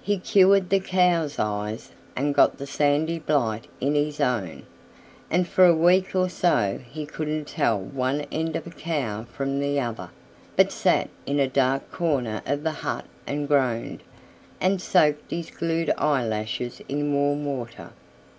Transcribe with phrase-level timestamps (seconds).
[0.00, 4.62] He cured the cows' eyes and got the sandy blight in his own,
[5.30, 9.60] and for a week or so be couldn't tell one end of a cow from
[9.60, 10.08] the other,
[10.56, 14.02] but sat in a dark corner of the hut and groaned,
[14.62, 17.90] and soaked his glued eyelashes in warm water.